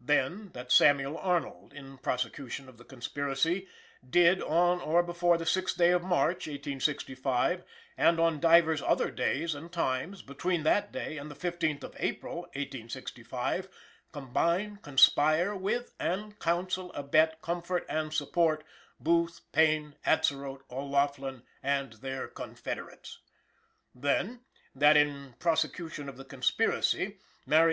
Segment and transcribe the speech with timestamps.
[0.00, 3.68] Then, that Samuel Arnold, in prosecution of the conspiracy,
[4.04, 7.62] "did, on or before the 6th day of March, 1865,
[7.96, 11.96] and on divers other days and times between that day and the 15th day of
[12.00, 13.68] April, 1865,
[14.10, 18.64] combine, conspire with and counsel, abet, comfort and support"
[18.98, 23.20] Booth, Payne, Atzerodt, O'Laughlin and their confederates.
[23.94, 24.40] Then,
[24.74, 27.72] "that, in prosecution of the conspiracy, Mary